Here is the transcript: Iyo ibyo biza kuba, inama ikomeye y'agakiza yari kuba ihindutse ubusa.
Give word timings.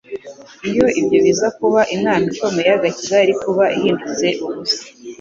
Iyo 0.69 0.85
ibyo 0.99 1.17
biza 1.25 1.47
kuba, 1.59 1.81
inama 1.95 2.23
ikomeye 2.33 2.67
y'agakiza 2.71 3.13
yari 3.21 3.33
kuba 3.43 3.63
ihindutse 3.77 4.27
ubusa. 4.45 4.81